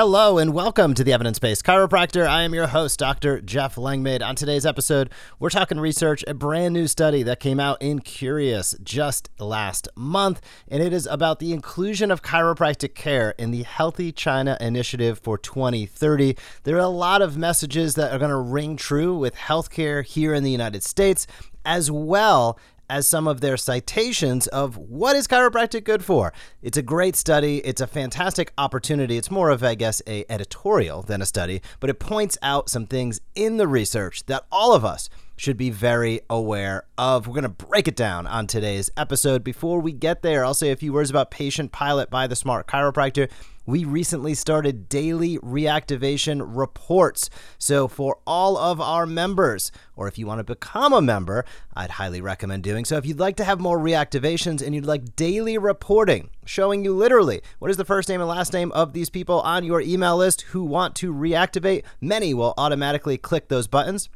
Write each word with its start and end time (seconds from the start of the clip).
Hello 0.00 0.38
and 0.38 0.54
welcome 0.54 0.94
to 0.94 1.04
the 1.04 1.12
Evidence 1.12 1.38
Based 1.38 1.62
Chiropractor. 1.62 2.26
I 2.26 2.40
am 2.40 2.54
your 2.54 2.68
host, 2.68 2.98
Dr. 2.98 3.42
Jeff 3.42 3.76
Langmaid. 3.76 4.22
On 4.22 4.34
today's 4.34 4.64
episode, 4.64 5.10
we're 5.38 5.50
talking 5.50 5.78
research, 5.78 6.24
a 6.26 6.32
brand 6.32 6.72
new 6.72 6.86
study 6.86 7.22
that 7.24 7.38
came 7.38 7.60
out 7.60 7.82
in 7.82 7.98
Cureus 7.98 8.74
just 8.82 9.28
last 9.38 9.88
month, 9.94 10.40
and 10.68 10.82
it 10.82 10.94
is 10.94 11.06
about 11.06 11.38
the 11.38 11.52
inclusion 11.52 12.10
of 12.10 12.22
chiropractic 12.22 12.94
care 12.94 13.34
in 13.36 13.50
the 13.50 13.62
Healthy 13.62 14.12
China 14.12 14.56
Initiative 14.58 15.18
for 15.18 15.36
2030. 15.36 16.34
There 16.62 16.76
are 16.76 16.78
a 16.78 16.88
lot 16.88 17.20
of 17.20 17.36
messages 17.36 17.94
that 17.96 18.10
are 18.10 18.18
going 18.18 18.30
to 18.30 18.38
ring 18.38 18.78
true 18.78 19.14
with 19.14 19.34
healthcare 19.34 20.02
here 20.02 20.32
in 20.32 20.44
the 20.44 20.50
United 20.50 20.82
States, 20.82 21.26
as 21.66 21.90
well 21.90 22.58
as 22.90 23.06
some 23.06 23.28
of 23.28 23.40
their 23.40 23.56
citations 23.56 24.48
of 24.48 24.76
what 24.76 25.14
is 25.14 25.28
chiropractic 25.28 25.84
good 25.84 26.04
for. 26.04 26.32
It's 26.60 26.76
a 26.76 26.82
great 26.82 27.14
study. 27.14 27.58
It's 27.58 27.80
a 27.80 27.86
fantastic 27.86 28.52
opportunity. 28.58 29.16
It's 29.16 29.30
more 29.30 29.48
of, 29.48 29.62
I 29.62 29.76
guess, 29.76 30.02
a 30.06 30.24
editorial 30.28 31.02
than 31.02 31.22
a 31.22 31.26
study, 31.26 31.62
but 31.78 31.88
it 31.88 32.00
points 32.00 32.36
out 32.42 32.68
some 32.68 32.86
things 32.86 33.20
in 33.34 33.56
the 33.58 33.68
research 33.68 34.26
that 34.26 34.44
all 34.50 34.74
of 34.74 34.84
us 34.84 35.08
should 35.40 35.56
be 35.56 35.70
very 35.70 36.20
aware 36.28 36.84
of. 36.98 37.26
We're 37.26 37.32
going 37.32 37.44
to 37.44 37.48
break 37.48 37.88
it 37.88 37.96
down 37.96 38.26
on 38.26 38.46
today's 38.46 38.90
episode. 38.94 39.42
Before 39.42 39.80
we 39.80 39.90
get 39.90 40.20
there, 40.20 40.44
I'll 40.44 40.52
say 40.52 40.70
a 40.70 40.76
few 40.76 40.92
words 40.92 41.08
about 41.08 41.30
Patient 41.30 41.72
Pilot 41.72 42.10
by 42.10 42.26
the 42.26 42.36
Smart 42.36 42.66
Chiropractor 42.66 43.30
we 43.70 43.84
recently 43.84 44.34
started 44.34 44.88
daily 44.88 45.38
reactivation 45.38 46.42
reports. 46.44 47.30
So, 47.56 47.88
for 47.88 48.18
all 48.26 48.58
of 48.58 48.80
our 48.80 49.06
members, 49.06 49.70
or 49.94 50.08
if 50.08 50.18
you 50.18 50.26
want 50.26 50.40
to 50.40 50.44
become 50.44 50.92
a 50.92 51.00
member, 51.00 51.44
I'd 51.74 51.92
highly 51.92 52.20
recommend 52.20 52.64
doing 52.64 52.84
so. 52.84 52.96
If 52.96 53.06
you'd 53.06 53.20
like 53.20 53.36
to 53.36 53.44
have 53.44 53.60
more 53.60 53.78
reactivations 53.78 54.60
and 54.60 54.74
you'd 54.74 54.86
like 54.86 55.14
daily 55.14 55.56
reporting 55.56 56.30
showing 56.44 56.84
you 56.84 56.92
literally 56.92 57.42
what 57.60 57.70
is 57.70 57.76
the 57.76 57.84
first 57.84 58.08
name 58.08 58.20
and 58.20 58.28
last 58.28 58.52
name 58.52 58.72
of 58.72 58.92
these 58.92 59.08
people 59.08 59.40
on 59.42 59.64
your 59.64 59.80
email 59.80 60.16
list 60.16 60.42
who 60.42 60.64
want 60.64 60.96
to 60.96 61.14
reactivate, 61.14 61.84
many 62.00 62.34
will 62.34 62.54
automatically 62.58 63.16
click 63.16 63.48
those 63.48 63.68
buttons 63.68 64.08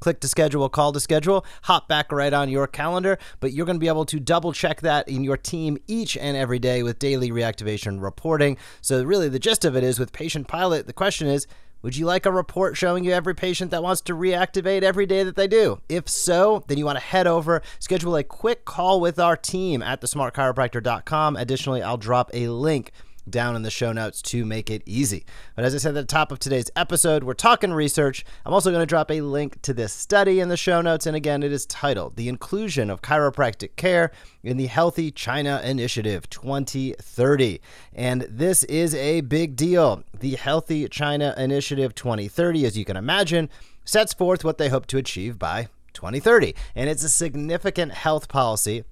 click 0.00 0.20
to 0.20 0.28
schedule, 0.28 0.68
call 0.68 0.92
to 0.92 1.00
schedule, 1.00 1.44
hop 1.62 1.88
back 1.88 2.12
right 2.12 2.32
on 2.32 2.48
your 2.48 2.66
calendar. 2.66 3.18
But 3.40 3.52
you're 3.52 3.66
going 3.66 3.76
to 3.76 3.80
be 3.80 3.88
able 3.88 4.06
to 4.06 4.20
double 4.20 4.52
check 4.52 4.80
that 4.82 5.08
in 5.08 5.24
your 5.24 5.36
team 5.36 5.78
each 5.86 6.16
and 6.16 6.36
every 6.36 6.58
day 6.58 6.82
with 6.82 6.98
daily 6.98 7.30
reactivation 7.30 8.02
reporting. 8.02 8.56
So, 8.80 9.02
really, 9.02 9.28
the 9.28 9.38
gist 9.38 9.64
of 9.64 9.76
it 9.76 9.84
is 9.84 9.98
with 9.98 10.12
Patient 10.12 10.48
Pilot, 10.48 10.86
the 10.86 10.92
question 10.92 11.26
is, 11.26 11.46
would 11.80 11.96
you 11.96 12.06
like 12.06 12.26
a 12.26 12.32
report 12.32 12.76
showing 12.76 13.04
you 13.04 13.12
every 13.12 13.36
patient 13.36 13.70
that 13.70 13.84
wants 13.84 14.00
to 14.02 14.14
reactivate 14.14 14.82
every 14.82 15.06
day 15.06 15.22
that 15.22 15.36
they 15.36 15.46
do? 15.46 15.80
If 15.88 16.08
so, 16.08 16.64
then 16.66 16.76
you 16.76 16.84
want 16.84 16.98
to 16.98 17.04
head 17.04 17.28
over, 17.28 17.62
schedule 17.78 18.16
a 18.16 18.24
quick 18.24 18.64
call 18.64 19.00
with 19.00 19.20
our 19.20 19.36
team 19.36 19.80
at 19.80 20.00
thesmartchiropractor.com. 20.00 21.36
Additionally, 21.36 21.80
I'll 21.80 21.96
drop 21.96 22.30
a 22.34 22.48
link 22.48 22.90
down 23.30 23.56
in 23.56 23.62
the 23.62 23.70
show 23.70 23.92
notes 23.92 24.20
to 24.22 24.44
make 24.44 24.70
it 24.70 24.82
easy. 24.86 25.24
But 25.54 25.64
as 25.64 25.74
I 25.74 25.78
said 25.78 25.96
at 25.96 26.06
the 26.06 26.12
top 26.12 26.32
of 26.32 26.38
today's 26.38 26.70
episode, 26.74 27.24
we're 27.24 27.34
talking 27.34 27.72
research. 27.72 28.24
I'm 28.44 28.52
also 28.52 28.70
going 28.70 28.82
to 28.82 28.86
drop 28.86 29.10
a 29.10 29.20
link 29.20 29.62
to 29.62 29.72
this 29.72 29.92
study 29.92 30.40
in 30.40 30.48
the 30.48 30.56
show 30.56 30.80
notes. 30.80 31.06
And 31.06 31.16
again, 31.16 31.42
it 31.42 31.52
is 31.52 31.66
titled 31.66 32.16
The 32.16 32.28
Inclusion 32.28 32.90
of 32.90 33.02
Chiropractic 33.02 33.76
Care 33.76 34.10
in 34.42 34.56
the 34.56 34.66
Healthy 34.66 35.10
China 35.10 35.60
Initiative 35.64 36.28
2030. 36.30 37.60
And 37.94 38.22
this 38.22 38.64
is 38.64 38.94
a 38.94 39.20
big 39.22 39.56
deal. 39.56 40.04
The 40.18 40.36
Healthy 40.36 40.88
China 40.88 41.34
Initiative 41.36 41.94
2030, 41.94 42.66
as 42.66 42.76
you 42.76 42.84
can 42.84 42.96
imagine, 42.96 43.48
sets 43.84 44.12
forth 44.12 44.44
what 44.44 44.58
they 44.58 44.68
hope 44.68 44.86
to 44.86 44.98
achieve 44.98 45.38
by 45.38 45.68
2030. 45.94 46.54
And 46.74 46.88
it's 46.88 47.04
a 47.04 47.08
significant 47.08 47.92
health 47.92 48.28
policy 48.28 48.84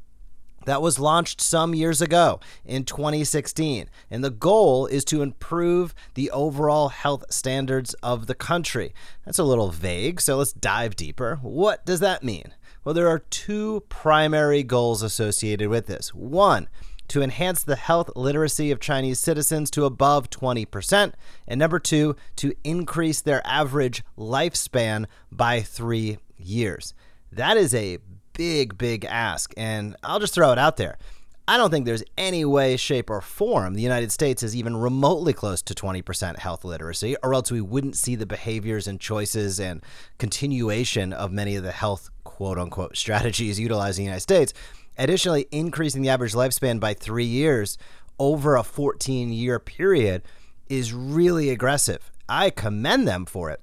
that 0.66 0.82
was 0.82 0.99
launched 0.99 1.41
some 1.41 1.75
years 1.75 2.03
ago 2.03 2.38
in 2.65 2.84
2016. 2.84 3.88
And 4.10 4.22
the 4.22 4.31
goal 4.31 4.87
is 4.87 5.04
to 5.06 5.22
improve 5.22 5.94
the 6.15 6.31
overall 6.31 6.91
health 6.91 7.25
standards 7.31 7.94
of 8.03 8.27
the 8.27 8.34
country. 8.34 8.94
That's 9.25 9.38
a 9.38 9.44
little 9.44 9.71
vague, 9.71 10.21
so 10.21 10.37
let's 10.37 10.53
dive 10.53 10.94
deeper. 10.94 11.38
What 11.41 11.87
does 11.87 12.00
that 12.00 12.22
mean? 12.22 12.54
Well, 12.84 12.94
there 12.94 13.09
are 13.09 13.19
two 13.19 13.84
primary 13.88 14.62
goals 14.62 15.03
associated 15.03 15.69
with 15.69 15.87
this. 15.87 16.15
One, 16.15 16.69
to 17.09 17.22
enhance 17.22 17.62
the 17.62 17.77
health 17.77 18.10
literacy 18.16 18.71
of 18.71 18.81
Chinese 18.81 19.19
citizens 19.19 19.71
to 19.72 19.84
above 19.84 20.31
20%. 20.31 21.12
And 21.47 21.59
number 21.59 21.78
two, 21.78 22.16
to 22.37 22.54
increase 22.65 23.21
their 23.21 23.47
average 23.47 24.03
lifespan 24.19 25.06
by 25.31 25.60
three 25.60 26.19
years. 26.37 26.94
That 27.33 27.56
is 27.56 27.75
a 27.75 27.98
big, 28.36 28.76
big 28.76 29.04
ask. 29.04 29.52
And 29.56 29.97
I'll 30.02 30.20
just 30.20 30.34
throw 30.34 30.52
it 30.52 30.58
out 30.58 30.76
there. 30.76 30.98
I 31.48 31.56
don't 31.56 31.70
think 31.70 31.86
there's 31.86 32.02
any 32.19 32.44
way, 32.44 32.76
shape, 32.76 33.08
or 33.08 33.20
form 33.20 33.74
the 33.74 33.82
United 33.82 34.10
States 34.10 34.42
is 34.42 34.56
even 34.56 34.76
remotely 34.76 35.32
close 35.32 35.62
to 35.62 35.74
20% 35.74 36.38
health 36.38 36.64
literacy, 36.64 37.16
or 37.22 37.34
else 37.34 37.52
we 37.52 37.60
wouldn't 37.60 37.97
see 37.97 38.16
the 38.16 38.26
behaviors 38.26 38.88
and 38.88 39.00
choices 39.00 39.60
and 39.60 39.80
continuation 40.19 41.12
of 41.12 41.30
many 41.30 41.54
of 41.54 41.62
the 41.62 41.70
health 41.70 42.10
quote 42.24 42.58
unquote 42.58 42.97
strategies 42.97 43.60
utilized 43.60 43.98
in 43.98 44.02
the 44.02 44.06
United 44.06 44.22
States. 44.22 44.53
Additionally, 44.98 45.47
increasing 45.53 46.03
the 46.03 46.08
average 46.08 46.32
lifespan 46.32 46.80
by 46.80 46.94
three 46.94 47.24
years 47.24 47.78
over 48.18 48.56
a 48.56 48.64
14 48.64 49.32
year 49.32 49.60
period 49.60 50.22
is 50.68 50.92
really 50.92 51.50
aggressive. 51.50 52.10
I 52.28 52.50
commend 52.50 53.06
them 53.06 53.24
for 53.24 53.50
it 53.50 53.60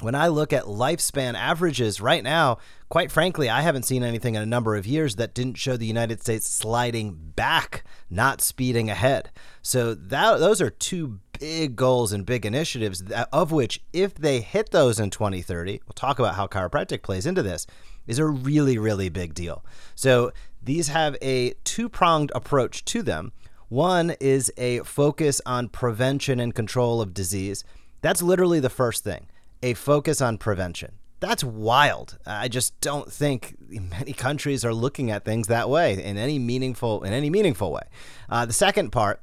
when 0.00 0.14
I 0.14 0.28
look 0.28 0.52
at 0.52 0.64
lifespan 0.64 1.34
averages 1.34 2.00
right 2.00 2.22
now, 2.22 2.58
quite 2.90 3.10
frankly, 3.10 3.48
I 3.48 3.62
haven't 3.62 3.84
seen 3.84 4.02
anything 4.02 4.34
in 4.34 4.42
a 4.42 4.46
number 4.46 4.76
of 4.76 4.86
years 4.86 5.16
that 5.16 5.34
didn't 5.34 5.56
show 5.56 5.76
the 5.76 5.86
United 5.86 6.20
States 6.20 6.46
sliding 6.46 7.14
back, 7.34 7.84
not 8.10 8.42
speeding 8.42 8.90
ahead. 8.90 9.30
So 9.62 9.94
that 9.94 10.38
those 10.38 10.60
are 10.60 10.70
two 10.70 11.20
big 11.40 11.76
goals 11.76 12.12
and 12.12 12.26
big 12.26 12.44
initiatives 12.44 13.04
that, 13.04 13.28
of 13.32 13.52
which 13.52 13.82
if 13.92 14.14
they 14.14 14.40
hit 14.40 14.70
those 14.70 15.00
in 15.00 15.10
2030, 15.10 15.80
we'll 15.86 15.94
talk 15.94 16.18
about 16.18 16.34
how 16.34 16.46
chiropractic 16.46 17.02
plays 17.02 17.26
into 17.26 17.42
this, 17.42 17.66
is 18.06 18.18
a 18.18 18.26
really 18.26 18.76
really 18.76 19.08
big 19.08 19.32
deal. 19.32 19.64
So 19.94 20.30
these 20.62 20.88
have 20.88 21.16
a 21.22 21.54
two-pronged 21.64 22.32
approach 22.34 22.84
to 22.86 23.02
them. 23.02 23.32
One 23.68 24.14
is 24.20 24.52
a 24.56 24.80
focus 24.80 25.40
on 25.46 25.68
prevention 25.68 26.38
and 26.38 26.54
control 26.54 27.00
of 27.00 27.14
disease. 27.14 27.64
That's 28.02 28.22
literally 28.22 28.60
the 28.60 28.70
first 28.70 29.02
thing 29.02 29.28
a 29.66 29.74
focus 29.74 30.20
on 30.20 30.38
prevention. 30.38 30.92
That's 31.18 31.42
wild. 31.42 32.18
I 32.24 32.46
just 32.46 32.78
don't 32.80 33.10
think 33.10 33.56
many 33.68 34.12
countries 34.12 34.64
are 34.64 34.74
looking 34.74 35.10
at 35.10 35.24
things 35.24 35.48
that 35.48 35.68
way 35.68 36.02
in 36.02 36.16
any 36.16 36.38
meaningful 36.38 37.02
in 37.02 37.12
any 37.12 37.30
meaningful 37.30 37.72
way. 37.72 37.82
Uh, 38.28 38.46
the 38.46 38.52
second 38.52 38.92
part 38.92 39.20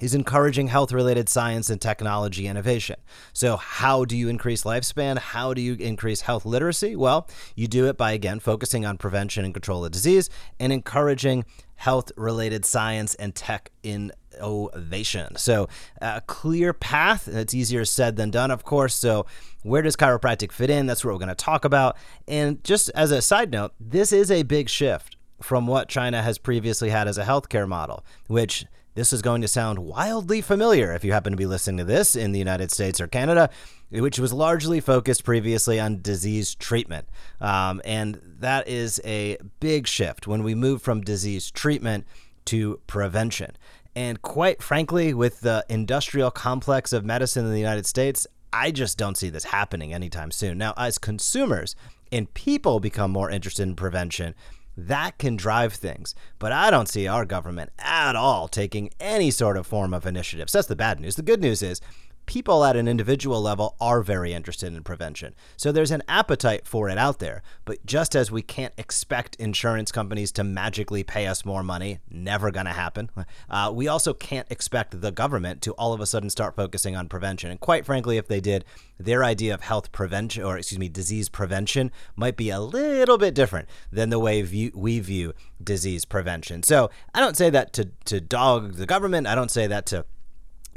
is 0.00 0.14
encouraging 0.14 0.68
health 0.68 0.92
related 0.92 1.28
science 1.28 1.70
and 1.70 1.80
technology 1.80 2.46
innovation. 2.46 2.96
So, 3.32 3.56
how 3.56 4.04
do 4.04 4.16
you 4.16 4.28
increase 4.28 4.62
lifespan? 4.62 5.18
How 5.18 5.54
do 5.54 5.60
you 5.60 5.74
increase 5.74 6.20
health 6.20 6.44
literacy? 6.44 6.94
Well, 6.94 7.26
you 7.56 7.66
do 7.66 7.86
it 7.86 7.96
by 7.96 8.12
again 8.12 8.38
focusing 8.38 8.84
on 8.84 8.98
prevention 8.98 9.44
and 9.44 9.54
control 9.54 9.84
of 9.84 9.92
disease 9.92 10.30
and 10.60 10.72
encouraging 10.72 11.44
health 11.76 12.12
related 12.16 12.64
science 12.64 13.14
and 13.16 13.34
tech 13.34 13.70
in 13.82 14.12
ovation. 14.40 15.36
So, 15.36 15.68
a 16.00 16.20
clear 16.26 16.72
path. 16.72 17.28
It's 17.28 17.54
easier 17.54 17.84
said 17.84 18.16
than 18.16 18.30
done, 18.30 18.50
of 18.50 18.64
course. 18.64 18.94
So, 18.94 19.26
where 19.62 19.82
does 19.82 19.96
chiropractic 19.96 20.52
fit 20.52 20.70
in? 20.70 20.86
That's 20.86 21.04
what 21.04 21.12
we're 21.12 21.18
going 21.18 21.28
to 21.28 21.34
talk 21.34 21.64
about. 21.64 21.96
And 22.28 22.62
just 22.64 22.90
as 22.94 23.10
a 23.10 23.20
side 23.22 23.50
note, 23.50 23.72
this 23.80 24.12
is 24.12 24.30
a 24.30 24.42
big 24.42 24.68
shift 24.68 25.16
from 25.42 25.66
what 25.66 25.88
China 25.88 26.22
has 26.22 26.38
previously 26.38 26.90
had 26.90 27.08
as 27.08 27.18
a 27.18 27.24
healthcare 27.24 27.68
model, 27.68 28.04
which 28.26 28.64
this 28.96 29.12
is 29.12 29.20
going 29.20 29.42
to 29.42 29.48
sound 29.48 29.78
wildly 29.78 30.40
familiar 30.40 30.92
if 30.92 31.04
you 31.04 31.12
happen 31.12 31.30
to 31.30 31.36
be 31.36 31.46
listening 31.46 31.76
to 31.76 31.84
this 31.84 32.16
in 32.16 32.32
the 32.32 32.38
United 32.38 32.70
States 32.70 32.98
or 32.98 33.06
Canada, 33.06 33.50
which 33.90 34.18
was 34.18 34.32
largely 34.32 34.80
focused 34.80 35.22
previously 35.22 35.78
on 35.78 36.00
disease 36.00 36.54
treatment. 36.54 37.06
Um, 37.38 37.82
and 37.84 38.18
that 38.38 38.66
is 38.66 38.98
a 39.04 39.36
big 39.60 39.86
shift 39.86 40.26
when 40.26 40.42
we 40.42 40.54
move 40.54 40.80
from 40.80 41.02
disease 41.02 41.50
treatment 41.50 42.06
to 42.46 42.80
prevention. 42.86 43.56
And 43.96 44.20
quite 44.20 44.62
frankly, 44.62 45.14
with 45.14 45.40
the 45.40 45.64
industrial 45.70 46.30
complex 46.30 46.92
of 46.92 47.04
medicine 47.04 47.46
in 47.46 47.52
the 47.52 47.58
United 47.58 47.86
States, 47.86 48.26
I 48.52 48.70
just 48.70 48.98
don't 48.98 49.16
see 49.16 49.30
this 49.30 49.44
happening 49.44 49.94
anytime 49.94 50.30
soon. 50.30 50.58
Now, 50.58 50.74
as 50.76 50.98
consumers 50.98 51.74
and 52.12 52.32
people 52.34 52.78
become 52.78 53.10
more 53.10 53.30
interested 53.30 53.62
in 53.62 53.74
prevention, 53.74 54.34
that 54.76 55.16
can 55.16 55.36
drive 55.36 55.72
things. 55.72 56.14
But 56.38 56.52
I 56.52 56.70
don't 56.70 56.90
see 56.90 57.08
our 57.08 57.24
government 57.24 57.70
at 57.78 58.14
all 58.14 58.48
taking 58.48 58.90
any 59.00 59.30
sort 59.30 59.56
of 59.56 59.66
form 59.66 59.94
of 59.94 60.04
initiative. 60.04 60.50
So 60.50 60.58
that's 60.58 60.68
the 60.68 60.76
bad 60.76 61.00
news. 61.00 61.16
The 61.16 61.22
good 61.22 61.40
news 61.40 61.62
is 61.62 61.80
people 62.26 62.64
at 62.64 62.76
an 62.76 62.88
individual 62.88 63.40
level 63.40 63.76
are 63.80 64.02
very 64.02 64.32
interested 64.32 64.74
in 64.74 64.82
prevention. 64.82 65.34
So 65.56 65.72
there's 65.72 65.90
an 65.90 66.02
appetite 66.08 66.66
for 66.66 66.88
it 66.88 66.98
out 66.98 67.20
there. 67.20 67.42
But 67.64 67.86
just 67.86 68.14
as 68.14 68.30
we 68.30 68.42
can't 68.42 68.74
expect 68.76 69.36
insurance 69.36 69.92
companies 69.92 70.32
to 70.32 70.44
magically 70.44 71.04
pay 71.04 71.26
us 71.26 71.44
more 71.44 71.62
money, 71.62 72.00
never 72.10 72.50
going 72.50 72.66
to 72.66 72.72
happen, 72.72 73.10
uh, 73.48 73.72
we 73.72 73.88
also 73.88 74.12
can't 74.12 74.50
expect 74.50 75.00
the 75.00 75.12
government 75.12 75.62
to 75.62 75.72
all 75.72 75.92
of 75.92 76.00
a 76.00 76.06
sudden 76.06 76.28
start 76.28 76.56
focusing 76.56 76.96
on 76.96 77.08
prevention. 77.08 77.50
And 77.50 77.60
quite 77.60 77.86
frankly, 77.86 78.16
if 78.18 78.26
they 78.26 78.40
did, 78.40 78.64
their 78.98 79.22
idea 79.22 79.54
of 79.54 79.62
health 79.62 79.92
prevention, 79.92 80.42
or 80.42 80.58
excuse 80.58 80.78
me, 80.78 80.88
disease 80.88 81.28
prevention, 81.28 81.92
might 82.16 82.36
be 82.36 82.50
a 82.50 82.60
little 82.60 83.18
bit 83.18 83.34
different 83.34 83.68
than 83.92 84.10
the 84.10 84.18
way 84.18 84.42
view, 84.42 84.72
we 84.74 84.98
view 85.00 85.32
disease 85.62 86.04
prevention. 86.04 86.62
So 86.62 86.90
I 87.14 87.20
don't 87.20 87.36
say 87.36 87.50
that 87.50 87.72
to, 87.74 87.90
to 88.06 88.20
dog 88.20 88.74
the 88.74 88.86
government. 88.86 89.26
I 89.26 89.34
don't 89.34 89.50
say 89.50 89.66
that 89.66 89.86
to 89.86 90.06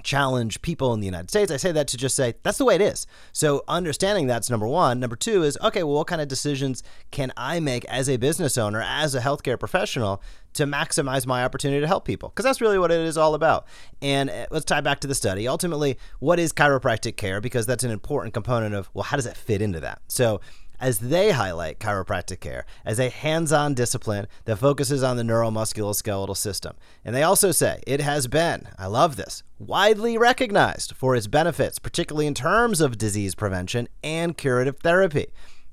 challenge 0.03 0.61
people 0.61 0.93
in 0.93 0.99
the 0.99 1.05
United 1.05 1.29
States. 1.29 1.51
I 1.51 1.57
say 1.57 1.71
that 1.71 1.87
to 1.89 1.97
just 1.97 2.15
say 2.15 2.35
that's 2.43 2.57
the 2.57 2.65
way 2.65 2.75
it 2.75 2.81
is. 2.81 3.07
So 3.31 3.63
understanding 3.67 4.27
that's 4.27 4.49
number 4.49 4.67
one. 4.67 4.99
Number 4.99 5.15
two 5.15 5.43
is 5.43 5.57
okay, 5.63 5.83
well, 5.83 5.95
what 5.95 6.07
kind 6.07 6.21
of 6.21 6.27
decisions 6.27 6.83
can 7.11 7.31
I 7.37 7.59
make 7.59 7.85
as 7.85 8.09
a 8.09 8.17
business 8.17 8.57
owner, 8.57 8.81
as 8.85 9.15
a 9.15 9.19
healthcare 9.19 9.59
professional 9.59 10.21
to 10.53 10.65
maximize 10.65 11.25
my 11.25 11.43
opportunity 11.43 11.81
to 11.81 11.87
help 11.87 12.05
people? 12.05 12.29
Because 12.29 12.45
that's 12.45 12.61
really 12.61 12.79
what 12.79 12.91
it 12.91 12.99
is 12.99 13.17
all 13.17 13.33
about. 13.33 13.65
And 14.01 14.29
uh, 14.29 14.47
let's 14.51 14.65
tie 14.65 14.81
back 14.81 14.99
to 15.01 15.07
the 15.07 15.15
study. 15.15 15.47
Ultimately, 15.47 15.97
what 16.19 16.39
is 16.39 16.53
chiropractic 16.53 17.17
care? 17.17 17.41
Because 17.41 17.65
that's 17.65 17.83
an 17.83 17.91
important 17.91 18.33
component 18.33 18.75
of, 18.75 18.89
well, 18.93 19.03
how 19.03 19.15
does 19.17 19.25
it 19.25 19.37
fit 19.37 19.61
into 19.61 19.79
that? 19.81 20.01
So 20.07 20.41
as 20.79 20.99
they 20.99 21.31
highlight 21.31 21.79
chiropractic 21.79 22.39
care 22.39 22.65
as 22.85 22.99
a 22.99 23.09
hands 23.09 23.51
on 23.51 23.73
discipline 23.73 24.27
that 24.45 24.57
focuses 24.57 25.03
on 25.03 25.17
the 25.17 25.23
neuromusculoskeletal 25.23 26.37
system. 26.37 26.75
And 27.03 27.15
they 27.15 27.23
also 27.23 27.51
say 27.51 27.81
it 27.85 28.01
has 28.01 28.27
been, 28.27 28.67
I 28.77 28.87
love 28.87 29.15
this, 29.15 29.43
widely 29.57 30.17
recognized 30.17 30.95
for 30.95 31.15
its 31.15 31.27
benefits, 31.27 31.79
particularly 31.79 32.27
in 32.27 32.33
terms 32.33 32.81
of 32.81 32.97
disease 32.97 33.35
prevention 33.35 33.87
and 34.03 34.37
curative 34.37 34.79
therapy. 34.79 35.27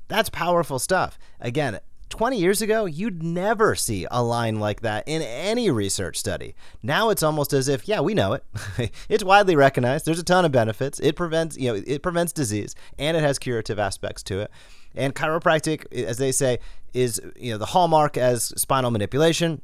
That's 0.08 0.30
powerful 0.30 0.78
stuff. 0.78 1.18
Again, 1.40 1.80
20 2.08 2.38
years 2.38 2.62
ago, 2.62 2.84
you'd 2.84 3.22
never 3.22 3.74
see 3.74 4.06
a 4.10 4.22
line 4.22 4.60
like 4.60 4.80
that 4.80 5.04
in 5.06 5.22
any 5.22 5.70
research 5.70 6.16
study. 6.16 6.54
Now 6.82 7.10
it's 7.10 7.22
almost 7.22 7.52
as 7.52 7.68
if, 7.68 7.88
yeah, 7.88 8.00
we 8.00 8.14
know 8.14 8.34
it. 8.34 8.44
it's 9.08 9.24
widely 9.24 9.56
recognized. 9.56 10.06
There's 10.06 10.18
a 10.18 10.24
ton 10.24 10.44
of 10.44 10.52
benefits. 10.52 11.00
It 11.00 11.16
prevents, 11.16 11.56
you 11.58 11.72
know, 11.72 11.82
it 11.84 12.02
prevents 12.02 12.32
disease 12.32 12.74
and 12.98 13.16
it 13.16 13.22
has 13.22 13.38
curative 13.38 13.78
aspects 13.78 14.22
to 14.24 14.40
it. 14.40 14.50
And 14.96 15.14
chiropractic, 15.14 15.92
as 15.92 16.18
they 16.18 16.32
say, 16.32 16.58
is 16.94 17.20
you 17.36 17.52
know 17.52 17.58
the 17.58 17.66
hallmark 17.66 18.16
as 18.16 18.44
spinal 18.60 18.90
manipulation 18.90 19.60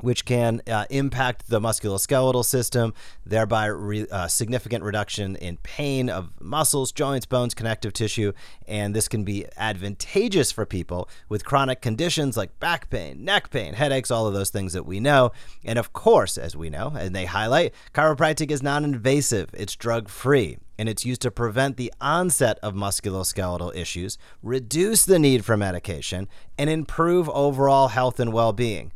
which 0.00 0.24
can 0.24 0.62
uh, 0.66 0.84
impact 0.90 1.48
the 1.48 1.60
musculoskeletal 1.60 2.44
system, 2.44 2.94
thereby 3.24 3.66
re- 3.66 4.06
uh, 4.10 4.28
significant 4.28 4.84
reduction 4.84 5.36
in 5.36 5.56
pain 5.58 6.08
of 6.08 6.30
muscles, 6.40 6.92
joints, 6.92 7.26
bones, 7.26 7.54
connective 7.54 7.92
tissue, 7.92 8.32
and 8.66 8.94
this 8.94 9.08
can 9.08 9.24
be 9.24 9.46
advantageous 9.56 10.52
for 10.52 10.64
people 10.66 11.08
with 11.28 11.44
chronic 11.44 11.80
conditions 11.80 12.36
like 12.36 12.58
back 12.60 12.90
pain, 12.90 13.24
neck 13.24 13.50
pain, 13.50 13.74
headaches, 13.74 14.10
all 14.10 14.26
of 14.26 14.34
those 14.34 14.50
things 14.50 14.72
that 14.72 14.86
we 14.86 15.00
know. 15.00 15.32
And 15.64 15.78
of 15.78 15.92
course, 15.92 16.38
as 16.38 16.56
we 16.56 16.70
know, 16.70 16.94
and 16.98 17.14
they 17.14 17.26
highlight, 17.26 17.74
chiropractic 17.94 18.50
is 18.50 18.62
non-invasive; 18.62 19.50
it's 19.52 19.76
drug-free 19.76 20.58
and 20.78 20.88
it's 20.88 21.04
used 21.04 21.22
to 21.22 21.30
prevent 21.30 21.76
the 21.76 21.92
onset 22.00 22.58
of 22.62 22.72
musculoskeletal 22.72 23.74
issues, 23.74 24.16
reduce 24.42 25.04
the 25.04 25.18
need 25.18 25.44
for 25.44 25.56
medication, 25.56 26.28
and 26.56 26.70
improve 26.70 27.28
overall 27.30 27.88
health 27.88 28.20
and 28.20 28.32
well 28.32 28.52
being. 28.52 28.92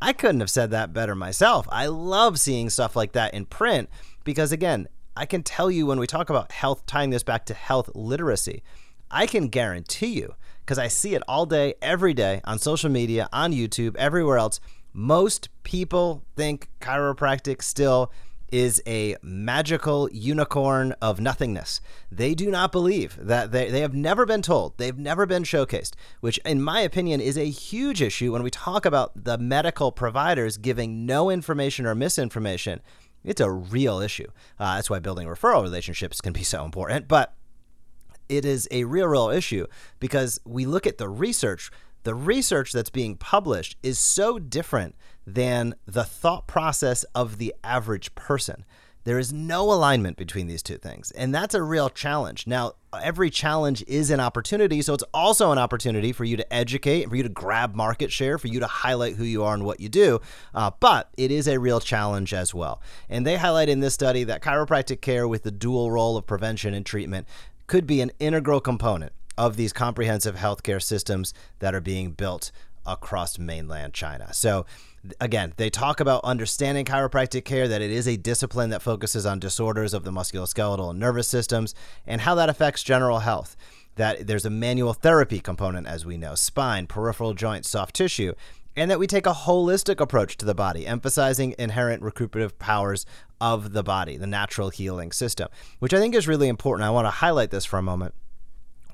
I 0.00 0.12
couldn't 0.12 0.40
have 0.40 0.50
said 0.50 0.70
that 0.70 0.92
better 0.92 1.14
myself. 1.14 1.66
I 1.70 1.86
love 1.86 2.38
seeing 2.38 2.70
stuff 2.70 2.96
like 2.96 3.12
that 3.12 3.34
in 3.34 3.46
print 3.46 3.88
because, 4.24 4.52
again, 4.52 4.88
I 5.16 5.26
can 5.26 5.42
tell 5.42 5.70
you 5.70 5.86
when 5.86 5.98
we 5.98 6.06
talk 6.06 6.28
about 6.28 6.52
health, 6.52 6.84
tying 6.86 7.10
this 7.10 7.22
back 7.22 7.46
to 7.46 7.54
health 7.54 7.90
literacy, 7.94 8.62
I 9.10 9.26
can 9.26 9.48
guarantee 9.48 10.14
you, 10.14 10.34
because 10.60 10.78
I 10.78 10.88
see 10.88 11.14
it 11.14 11.22
all 11.28 11.46
day, 11.46 11.74
every 11.80 12.14
day 12.14 12.40
on 12.44 12.58
social 12.58 12.90
media, 12.90 13.28
on 13.32 13.52
YouTube, 13.52 13.94
everywhere 13.96 14.38
else. 14.38 14.60
Most 14.92 15.48
people 15.62 16.24
think 16.36 16.68
chiropractic 16.80 17.62
still 17.62 18.10
is 18.52 18.82
a 18.86 19.16
magical 19.22 20.08
unicorn 20.12 20.94
of 21.02 21.20
nothingness. 21.20 21.80
They 22.10 22.34
do 22.34 22.50
not 22.50 22.72
believe 22.72 23.16
that 23.20 23.52
they, 23.52 23.70
they 23.70 23.80
have 23.80 23.94
never 23.94 24.26
been 24.26 24.42
told, 24.42 24.78
they've 24.78 24.96
never 24.96 25.26
been 25.26 25.42
showcased, 25.42 25.92
which, 26.20 26.38
in 26.44 26.62
my 26.62 26.80
opinion, 26.80 27.20
is 27.20 27.36
a 27.36 27.50
huge 27.50 28.00
issue 28.00 28.32
when 28.32 28.42
we 28.42 28.50
talk 28.50 28.86
about 28.86 29.24
the 29.24 29.38
medical 29.38 29.90
providers 29.92 30.56
giving 30.56 31.06
no 31.06 31.30
information 31.30 31.86
or 31.86 31.94
misinformation. 31.94 32.80
It's 33.24 33.40
a 33.40 33.50
real 33.50 34.00
issue. 34.00 34.28
Uh, 34.58 34.76
that's 34.76 34.90
why 34.90 34.98
building 34.98 35.26
referral 35.26 35.62
relationships 35.62 36.20
can 36.20 36.32
be 36.32 36.44
so 36.44 36.64
important. 36.64 37.08
But 37.08 37.34
it 38.28 38.44
is 38.44 38.68
a 38.70 38.84
real, 38.84 39.06
real 39.06 39.30
issue 39.30 39.66
because 39.98 40.40
we 40.44 40.66
look 40.66 40.86
at 40.86 40.98
the 40.98 41.08
research. 41.08 41.70
The 42.04 42.14
research 42.14 42.72
that's 42.72 42.90
being 42.90 43.16
published 43.16 43.76
is 43.82 43.98
so 43.98 44.38
different 44.38 44.94
than 45.26 45.74
the 45.86 46.04
thought 46.04 46.46
process 46.46 47.04
of 47.14 47.38
the 47.38 47.54
average 47.64 48.14
person. 48.14 48.64
There 49.04 49.18
is 49.18 49.32
no 49.32 49.70
alignment 49.70 50.16
between 50.16 50.46
these 50.46 50.62
two 50.62 50.76
things. 50.78 51.10
And 51.10 51.34
that's 51.34 51.54
a 51.54 51.62
real 51.62 51.90
challenge. 51.90 52.46
Now, 52.46 52.72
every 53.02 53.28
challenge 53.30 53.84
is 53.86 54.10
an 54.10 54.20
opportunity. 54.20 54.80
So 54.82 54.94
it's 54.94 55.04
also 55.12 55.50
an 55.50 55.58
opportunity 55.58 56.12
for 56.12 56.24
you 56.24 56.36
to 56.36 56.52
educate, 56.52 57.08
for 57.08 57.16
you 57.16 57.22
to 57.22 57.28
grab 57.28 57.74
market 57.74 58.12
share, 58.12 58.38
for 58.38 58.48
you 58.48 58.60
to 58.60 58.66
highlight 58.66 59.16
who 59.16 59.24
you 59.24 59.42
are 59.44 59.54
and 59.54 59.64
what 59.64 59.80
you 59.80 59.88
do. 59.88 60.20
Uh, 60.54 60.70
but 60.80 61.10
it 61.16 61.30
is 61.30 61.48
a 61.48 61.58
real 61.58 61.80
challenge 61.80 62.32
as 62.32 62.54
well. 62.54 62.80
And 63.08 63.26
they 63.26 63.36
highlight 63.36 63.68
in 63.68 63.80
this 63.80 63.94
study 63.94 64.24
that 64.24 64.42
chiropractic 64.42 65.00
care 65.00 65.28
with 65.28 65.42
the 65.42 65.50
dual 65.50 65.90
role 65.90 66.16
of 66.16 66.26
prevention 66.26 66.72
and 66.74 66.84
treatment 66.84 67.26
could 67.66 67.86
be 67.86 68.00
an 68.00 68.12
integral 68.20 68.60
component 68.60 69.12
of 69.36 69.56
these 69.56 69.72
comprehensive 69.72 70.36
healthcare 70.36 70.82
systems 70.82 71.34
that 71.58 71.74
are 71.74 71.80
being 71.80 72.12
built 72.12 72.50
across 72.86 73.38
mainland 73.38 73.94
China. 73.94 74.32
So, 74.32 74.66
again, 75.20 75.54
they 75.56 75.70
talk 75.70 76.00
about 76.00 76.22
understanding 76.24 76.84
chiropractic 76.84 77.44
care, 77.44 77.66
that 77.68 77.82
it 77.82 77.90
is 77.90 78.06
a 78.06 78.16
discipline 78.16 78.70
that 78.70 78.82
focuses 78.82 79.24
on 79.26 79.38
disorders 79.38 79.94
of 79.94 80.04
the 80.04 80.12
musculoskeletal 80.12 80.90
and 80.90 80.98
nervous 80.98 81.28
systems, 81.28 81.74
and 82.06 82.20
how 82.20 82.34
that 82.34 82.48
affects 82.48 82.82
general 82.82 83.20
health. 83.20 83.56
That 83.96 84.26
there's 84.26 84.44
a 84.44 84.50
manual 84.50 84.92
therapy 84.92 85.40
component, 85.40 85.86
as 85.86 86.04
we 86.04 86.16
know, 86.16 86.34
spine, 86.34 86.86
peripheral 86.86 87.32
joints, 87.32 87.70
soft 87.70 87.94
tissue, 87.94 88.34
and 88.76 88.90
that 88.90 88.98
we 88.98 89.06
take 89.06 89.26
a 89.26 89.32
holistic 89.32 90.00
approach 90.00 90.36
to 90.38 90.44
the 90.44 90.54
body, 90.54 90.86
emphasizing 90.86 91.54
inherent 91.58 92.02
recuperative 92.02 92.58
powers 92.58 93.06
of 93.40 93.72
the 93.72 93.84
body, 93.84 94.16
the 94.16 94.26
natural 94.26 94.70
healing 94.70 95.12
system, 95.12 95.48
which 95.78 95.94
I 95.94 96.00
think 96.00 96.14
is 96.14 96.26
really 96.26 96.48
important. 96.48 96.86
I 96.86 96.90
want 96.90 97.06
to 97.06 97.10
highlight 97.10 97.50
this 97.50 97.64
for 97.64 97.78
a 97.78 97.82
moment. 97.82 98.14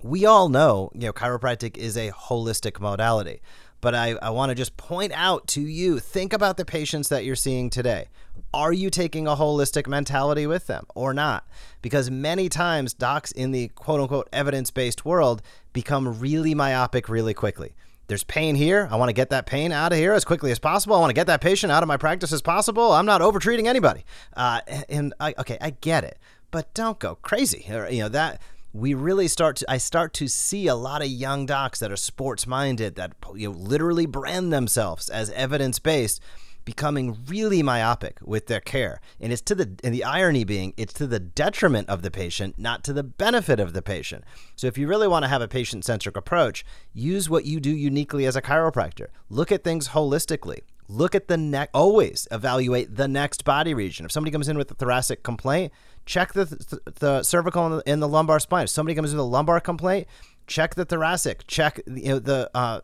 We 0.02 0.24
all 0.24 0.48
know, 0.48 0.90
you 0.94 1.02
know, 1.02 1.12
chiropractic 1.12 1.76
is 1.76 1.96
a 1.96 2.10
holistic 2.10 2.80
modality 2.80 3.40
but 3.80 3.94
I, 3.94 4.16
I 4.20 4.30
want 4.30 4.50
to 4.50 4.54
just 4.54 4.76
point 4.76 5.12
out 5.14 5.46
to 5.48 5.60
you 5.60 5.98
think 5.98 6.32
about 6.32 6.56
the 6.56 6.64
patients 6.64 7.08
that 7.08 7.24
you're 7.24 7.36
seeing 7.36 7.70
today. 7.70 8.08
Are 8.52 8.72
you 8.72 8.90
taking 8.90 9.26
a 9.26 9.36
holistic 9.36 9.86
mentality 9.86 10.46
with 10.46 10.66
them 10.66 10.86
or 10.94 11.14
not? 11.14 11.46
Because 11.82 12.10
many 12.10 12.48
times 12.48 12.92
docs 12.92 13.32
in 13.32 13.52
the 13.52 13.68
quote 13.68 14.00
unquote 14.00 14.28
evidence 14.32 14.70
based 14.70 15.04
world 15.04 15.42
become 15.72 16.18
really 16.20 16.54
myopic 16.54 17.08
really 17.08 17.34
quickly. 17.34 17.74
There's 18.08 18.24
pain 18.24 18.56
here. 18.56 18.88
I 18.90 18.96
want 18.96 19.08
to 19.08 19.14
get 19.14 19.30
that 19.30 19.46
pain 19.46 19.70
out 19.70 19.92
of 19.92 19.98
here 19.98 20.12
as 20.12 20.24
quickly 20.24 20.50
as 20.50 20.58
possible. 20.58 20.96
I 20.96 21.00
want 21.00 21.10
to 21.10 21.14
get 21.14 21.28
that 21.28 21.40
patient 21.40 21.70
out 21.70 21.84
of 21.84 21.86
my 21.86 21.96
practice 21.96 22.32
as 22.32 22.42
possible. 22.42 22.90
I'm 22.90 23.06
not 23.06 23.20
overtreating 23.20 23.68
anybody. 23.68 24.04
Uh, 24.36 24.60
and 24.88 25.14
I, 25.20 25.32
okay, 25.38 25.58
I 25.60 25.70
get 25.70 26.02
it, 26.02 26.18
but 26.50 26.74
don't 26.74 26.98
go 26.98 27.14
crazy. 27.16 27.64
You 27.68 28.00
know 28.00 28.08
that 28.08 28.40
we 28.72 28.94
really 28.94 29.28
start 29.28 29.56
to 29.56 29.70
I 29.70 29.78
start 29.78 30.12
to 30.14 30.28
see 30.28 30.66
a 30.66 30.74
lot 30.74 31.02
of 31.02 31.08
young 31.08 31.46
docs 31.46 31.80
that 31.80 31.90
are 31.90 31.96
sports 31.96 32.46
minded 32.46 32.94
that 32.96 33.12
you 33.34 33.50
know 33.50 33.58
literally 33.58 34.06
brand 34.06 34.52
themselves 34.52 35.08
as 35.08 35.30
evidence 35.30 35.78
based 35.78 36.20
becoming 36.64 37.16
really 37.26 37.62
myopic 37.62 38.18
with 38.22 38.46
their 38.46 38.60
care. 38.60 39.00
And 39.18 39.32
it's 39.32 39.42
to 39.42 39.54
the 39.54 39.76
and 39.82 39.94
the 39.94 40.04
irony 40.04 40.44
being 40.44 40.72
it's 40.76 40.92
to 40.94 41.06
the 41.06 41.18
detriment 41.18 41.88
of 41.88 42.02
the 42.02 42.10
patient 42.10 42.58
not 42.58 42.84
to 42.84 42.92
the 42.92 43.02
benefit 43.02 43.58
of 43.58 43.72
the 43.72 43.82
patient. 43.82 44.24
So 44.56 44.66
if 44.66 44.78
you 44.78 44.86
really 44.86 45.08
want 45.08 45.24
to 45.24 45.28
have 45.28 45.42
a 45.42 45.48
patient 45.48 45.84
centric 45.84 46.16
approach 46.16 46.64
use 46.92 47.28
what 47.28 47.44
you 47.44 47.60
do 47.60 47.70
uniquely 47.70 48.24
as 48.24 48.36
a 48.36 48.42
chiropractor. 48.42 49.08
Look 49.28 49.50
at 49.50 49.64
things 49.64 49.88
holistically. 49.88 50.60
Look 50.88 51.14
at 51.14 51.28
the 51.28 51.36
neck 51.36 51.70
always 51.72 52.26
evaluate 52.32 52.96
the 52.96 53.06
next 53.06 53.44
body 53.44 53.74
region. 53.74 54.04
If 54.04 54.12
somebody 54.12 54.32
comes 54.32 54.48
in 54.48 54.58
with 54.58 54.70
a 54.72 54.74
thoracic 54.74 55.22
complaint 55.22 55.72
check 56.10 56.32
the, 56.32 56.44
the, 56.44 56.92
the 56.98 57.22
cervical 57.22 57.66
and 57.66 57.74
the, 57.74 57.82
and 57.86 58.02
the, 58.02 58.08
lumbar 58.08 58.40
spine. 58.40 58.64
If 58.64 58.70
somebody 58.70 58.96
comes 58.96 59.12
with 59.12 59.20
a 59.20 59.24
lumbar 59.24 59.60
complaint, 59.60 60.08
check 60.48 60.74
the 60.74 60.84
thoracic, 60.84 61.46
check 61.46 61.80
you 61.86 62.08
know, 62.08 62.18
the 62.18 62.50
uh, 62.52 62.80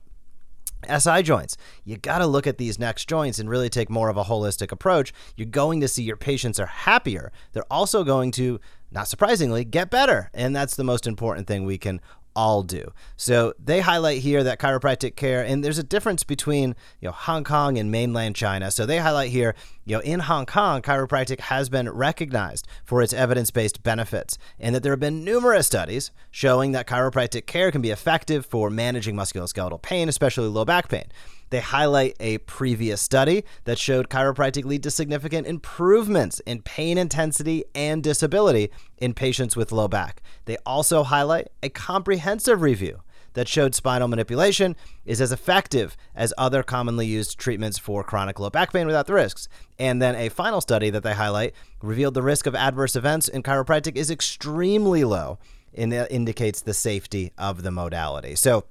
SI 0.89 1.25
joints. 1.25 1.57
You 1.85 1.97
got 1.97 2.19
to 2.19 2.27
look 2.27 2.47
at 2.47 2.59
these 2.59 2.79
next 2.79 3.09
joints 3.09 3.41
and 3.41 3.51
really 3.51 3.69
take 3.69 3.91
more 3.91 4.09
of 4.09 4.17
a 4.17 4.25
holistic 4.25 4.71
approach. 4.71 5.13
You're 5.37 5.47
going 5.47 5.81
to 5.81 5.89
see 5.89 6.05
your 6.05 6.17
patients 6.17 6.61
are 6.61 6.67
happier. 6.67 7.33
They're 7.53 7.71
also 7.71 8.05
going 8.05 8.31
to, 8.33 8.61
not 8.93 9.09
surprisingly, 9.09 9.65
get 9.65 9.91
better. 9.91 10.31
And 10.33 10.55
that's 10.55 10.77
the 10.77 10.85
most 10.85 11.07
important 11.07 11.49
thing 11.49 11.65
we 11.65 11.79
can 11.79 12.01
all 12.37 12.63
do. 12.63 12.93
So 13.17 13.55
they 13.59 13.81
highlight 13.81 14.19
here 14.19 14.45
that 14.45 14.61
chiropractic 14.61 15.17
care, 15.17 15.43
and 15.43 15.65
there's 15.65 15.79
a 15.79 15.83
difference 15.83 16.23
between 16.23 16.77
you 17.01 17.09
know 17.09 17.13
Hong 17.13 17.43
Kong 17.43 17.79
and 17.79 17.91
mainland 17.91 18.37
China. 18.37 18.71
So 18.71 18.87
they 18.87 18.99
highlight 18.99 19.31
here, 19.31 19.57
you 19.85 19.97
know, 19.97 20.03
in 20.03 20.21
Hong 20.21 20.47
Kong, 20.47 20.83
chiropractic 20.83 21.41
has 21.41 21.69
been 21.69 21.89
recognized 21.89 22.69
for 22.85 23.03
its 23.03 23.13
evidence-based 23.13 23.83
benefits, 23.83 24.39
and 24.61 24.75
that 24.75 24.83
there 24.83 24.93
have 24.93 25.01
been 25.01 25.25
numerous 25.25 25.67
studies 25.67 26.13
showing 26.31 26.73
that 26.73 26.87
chiropractic 26.87 27.47
care 27.47 27.73
can 27.73 27.81
be 27.81 27.91
effective 27.91 28.45
for 28.47 28.69
managing 28.71 29.17
musculoskeletal 29.17 29.81
pain, 29.81 30.09
especially 30.09 30.49
low 30.49 30.65
back 30.65 30.89
pain. 30.89 31.07
They 31.51 31.61
highlight 31.61 32.17
a 32.19 32.39
previous 32.39 33.01
study 33.01 33.45
that 33.65 33.79
showed 33.79 34.09
chiropractic 34.09 34.65
lead 34.65 34.83
to 34.83 34.91
significant 34.91 35.47
improvements 35.47 36.41
in 36.41 36.63
pain 36.63 36.99
intensity 36.99 37.65
and 37.75 38.03
disability 38.03 38.71
in 38.99 39.15
patients 39.15 39.57
with 39.57 39.73
low 39.73 39.89
back. 39.89 40.23
They 40.47 40.57
also 40.67 41.05
highlight 41.05 41.49
a 41.63 41.69
comprehensive 41.69 42.63
review 42.63 43.03
that 43.35 43.49
showed 43.49 43.75
spinal 43.75 44.09
manipulation 44.09 44.75
is 45.05 45.21
as 45.21 45.31
effective 45.31 45.97
as 46.15 46.33
other 46.39 46.63
commonly 46.63 47.07
used 47.07 47.39
treatments 47.39 47.79
for 47.79 48.03
chronic 48.03 48.41
low 48.41 48.49
back 48.49 48.73
pain 48.73 48.87
without 48.87 49.07
the 49.07 49.13
risks. 49.13 49.47
And 49.79 50.01
then 50.01 50.17
a 50.17 50.31
final 50.31 50.63
study 50.63 50.89
that 50.91 51.03
they 51.03 51.13
highlight 51.13 51.55
revealed 51.83 52.15
the 52.15 52.23
risk 52.23 52.47
of 52.47 52.55
adverse 52.55 52.97
events 52.97 53.29
in 53.29 53.43
chiropractic 53.43 53.95
is 53.95 54.11
extremely 54.11 55.05
low 55.05 55.39
and 55.75 55.93
indicates 55.93 56.63
the 56.63 56.73
safety 56.73 57.33
of 57.37 57.63
the 57.63 57.71
modality. 57.71 58.35
So 58.35 58.65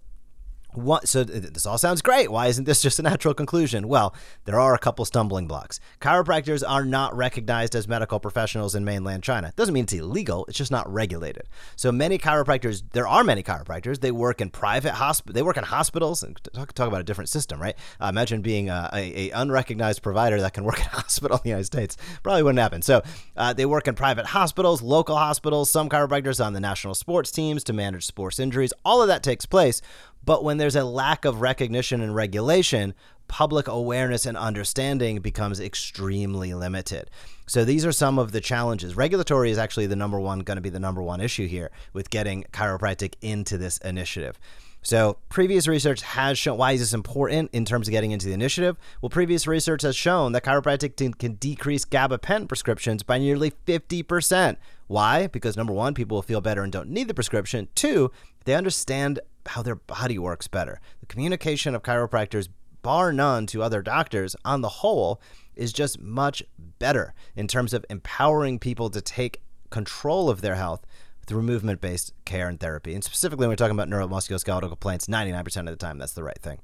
what, 0.78 1.08
so 1.08 1.24
this 1.24 1.66
all 1.66 1.78
sounds 1.78 2.02
great. 2.02 2.32
Why 2.32 2.48
isn't 2.48 2.66
this 2.66 2.82
just 2.82 3.00
a 3.00 3.02
natural 3.02 3.34
conclusion? 3.34 3.88
Well, 3.88 4.14
there 4.46 4.60
are 4.60 4.74
a 4.74 4.80
couple 4.80 5.06
stumbling 5.06 5.48
blocks. 5.48 5.80
Chiropractors 6.02 6.64
are 6.68 6.86
not 6.86 7.16
recognized 7.16 7.76
as 7.76 7.88
medical 7.88 8.20
professionals 8.20 8.76
in 8.76 8.86
mainland 8.86 9.24
China. 9.24 9.54
Doesn't 9.56 9.74
mean 9.74 9.86
it's 9.86 9.94
illegal, 9.94 10.46
it's 10.48 10.58
just 10.58 10.72
not 10.72 10.92
regulated. 10.92 11.44
So 11.76 11.92
many 11.92 12.18
chiropractors, 12.18 12.84
there 12.92 13.08
are 13.08 13.24
many 13.24 13.44
chiropractors, 13.44 14.02
they 14.02 14.12
work 14.12 14.42
in 14.42 14.50
private 14.50 14.94
hospital, 14.94 15.34
they 15.34 15.44
work 15.44 15.58
in 15.58 15.64
hospitals 15.64 16.24
and 16.24 16.40
talk, 16.54 16.74
talk 16.74 16.88
about 16.88 17.02
a 17.02 17.04
different 17.04 17.30
system, 17.30 17.62
right? 17.62 17.76
Uh, 18.02 18.08
imagine 18.08 18.42
being 18.42 18.70
a, 18.70 18.90
a, 18.94 19.30
a, 19.30 19.32
unrecognized 19.32 20.02
provider 20.02 20.40
that 20.42 20.54
can 20.54 20.64
work 20.64 20.80
in 20.80 20.86
a 20.86 20.90
hospital 21.02 21.38
in 21.38 21.44
the 21.44 21.50
United 21.50 21.66
States. 21.66 21.98
Probably 22.24 22.44
wouldn't 22.44 22.60
happen. 22.60 22.82
So 22.82 23.02
uh, 23.38 23.54
they 23.54 23.66
work 23.66 23.88
in 23.88 23.96
private 23.96 24.28
hospitals, 24.28 24.82
local 24.82 25.16
hospitals, 25.18 25.70
some 25.70 25.90
chiropractors 25.90 26.44
on 26.44 26.54
the 26.54 26.60
national 26.60 26.96
sports 26.96 27.32
teams 27.32 27.64
to 27.66 27.74
manage 27.74 28.06
sports 28.06 28.40
injuries. 28.40 28.74
All 28.84 29.02
of 29.02 29.08
that 29.08 29.24
takes 29.24 29.46
place. 29.46 29.82
But 30.26 30.44
when 30.44 30.58
there's 30.58 30.76
a 30.76 30.84
lack 30.84 31.24
of 31.24 31.42
recognition 31.42 32.02
and 32.02 32.16
regulation, 32.16 32.96
public 33.28 33.68
awareness 33.68 34.26
and 34.26 34.38
understanding 34.38 35.20
becomes 35.20 35.60
extremely 35.60 36.54
limited. 36.54 37.10
So 37.48 37.64
these 37.64 37.86
are 37.86 37.92
some 37.92 38.18
of 38.18 38.32
the 38.32 38.42
challenges. 38.42 38.98
Regulatory 38.98 39.52
is 39.52 39.58
actually 39.58 39.86
the 39.86 39.96
number 39.96 40.20
one, 40.20 40.40
going 40.40 40.58
to 40.58 40.62
be 40.62 40.70
the 40.70 40.80
number 40.80 41.02
one 41.02 41.22
issue 41.22 41.48
here 41.48 41.72
with 41.94 42.10
getting 42.10 42.44
chiropractic 42.52 43.14
into 43.22 43.58
this 43.58 43.78
initiative. 43.80 44.40
So, 44.82 45.18
previous 45.30 45.68
research 45.68 46.04
has 46.04 46.38
shown 46.38 46.60
why 46.60 46.74
is 46.74 46.80
this 46.80 46.94
important 46.94 47.50
in 47.54 47.66
terms 47.66 47.88
of 47.88 47.92
getting 47.92 48.12
into 48.12 48.28
the 48.28 48.34
initiative? 48.34 48.78
Well, 49.02 49.10
previous 49.10 49.48
research 49.48 49.82
has 49.82 49.96
shown 49.96 50.34
that 50.34 50.44
chiropractic 50.44 51.18
can 51.18 51.34
decrease 51.34 51.86
gabapentin 51.86 52.48
prescriptions 52.48 53.02
by 53.02 53.18
nearly 53.18 53.52
50%. 53.66 54.58
Why? 54.86 55.26
Because 55.26 55.58
number 55.58 55.74
one, 55.74 55.96
people 55.96 56.18
will 56.18 56.22
feel 56.22 56.40
better 56.40 56.62
and 56.62 56.72
don't 56.72 56.90
need 56.90 57.08
the 57.08 57.16
prescription. 57.16 57.68
Two, 57.74 58.12
they 58.44 58.54
understand 58.54 59.20
how 59.48 59.62
their 59.62 59.76
body 59.76 60.18
works 60.18 60.48
better. 60.48 60.80
The 61.00 61.06
communication 61.06 61.76
of 61.76 61.84
chiropractors, 61.84 62.50
bar 62.82 63.12
none 63.12 63.48
to 63.48 63.64
other 63.64 63.82
doctors, 63.82 64.36
on 64.46 64.62
the 64.62 64.70
whole, 64.70 65.22
is 65.56 65.74
just 65.74 66.00
much 66.00 66.44
better 66.80 67.14
in 67.36 67.48
terms 67.48 67.74
of 67.74 67.86
empowering 67.90 68.60
people 68.60 68.90
to 68.90 69.02
take 69.02 69.42
control 69.70 70.30
of 70.30 70.42
their 70.42 70.56
health 70.56 70.86
through 71.26 71.42
movement 71.42 71.82
based 71.82 72.14
care 72.26 72.48
and 72.48 72.60
therapy. 72.60 72.94
And 72.94 73.04
specifically, 73.04 73.44
when 73.44 73.50
we're 73.50 73.56
talking 73.56 73.78
about 73.78 73.90
neuromusculoskeletal 73.90 74.70
complaints, 74.70 75.08
99% 75.08 75.58
of 75.58 75.66
the 75.66 75.76
time, 75.76 75.98
that's 75.98 76.14
the 76.14 76.24
right 76.24 76.40
thing. 76.40 76.60